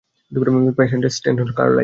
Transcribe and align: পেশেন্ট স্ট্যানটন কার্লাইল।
পেশেন্ট 0.77 1.03
স্ট্যানটন 1.15 1.49
কার্লাইল। 1.57 1.79